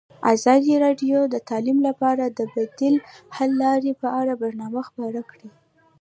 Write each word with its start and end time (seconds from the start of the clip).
ازادي 0.33 0.73
راډیو 0.85 1.17
د 1.33 1.35
تعلیم 1.49 1.77
لپاره 1.87 2.23
د 2.37 2.39
بدیل 2.53 2.95
حل 3.35 3.51
لارې 3.63 3.91
په 4.01 4.07
اړه 4.19 4.33
برنامه 4.43 4.81
خپاره 4.89 5.21
کړې. 5.31 5.49